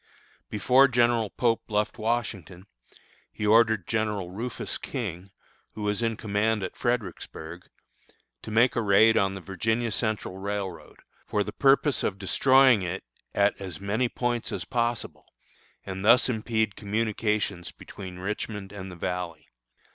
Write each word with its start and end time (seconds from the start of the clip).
Before 0.49 0.87
General 0.87 1.29
Pope 1.29 1.69
left 1.69 1.99
Washington, 1.99 2.65
he 3.31 3.45
ordered 3.45 3.85
General 3.87 4.31
Rufus 4.31 4.79
King, 4.79 5.29
who 5.73 5.83
was 5.83 6.01
in 6.01 6.17
command 6.17 6.63
at 6.63 6.75
Fredericksburg, 6.75 7.69
to 8.41 8.49
make 8.49 8.75
a 8.75 8.81
raid 8.81 9.15
on 9.15 9.35
the 9.35 9.41
Virginia 9.41 9.91
Central 9.91 10.39
Railroad, 10.39 11.01
for 11.27 11.43
the 11.43 11.53
purpose 11.53 12.01
of 12.01 12.17
destroying 12.17 12.81
it 12.81 13.03
at 13.35 13.53
as 13.61 13.79
many 13.79 14.09
points 14.09 14.51
as 14.51 14.65
possible, 14.65 15.27
and 15.85 16.03
thus 16.03 16.29
impede 16.29 16.75
communications 16.75 17.71
between 17.71 18.17
Richmond 18.17 18.71
and 18.71 18.91
the 18.91 18.95
Valley. 18.95 19.49